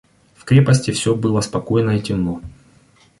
[0.33, 2.41] В крепости все было спокойно и темно.